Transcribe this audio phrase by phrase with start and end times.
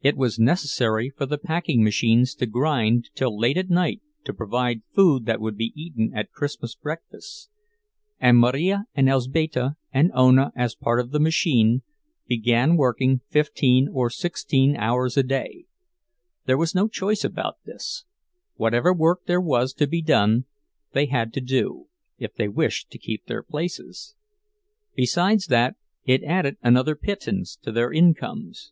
[0.00, 4.82] It was necessary for the packing machines to grind till late at night to provide
[4.94, 7.48] food that would be eaten at Christmas breakfasts;
[8.20, 11.82] and Marija and Elzbieta and Ona, as part of the machine,
[12.28, 15.64] began working fifteen or sixteen hours a day.
[16.46, 20.44] There was no choice about this—whatever work there was to be done
[20.92, 21.88] they had to do,
[22.18, 24.14] if they wished to keep their places;
[24.94, 25.74] besides that,
[26.04, 28.70] it added another pittance to their incomes.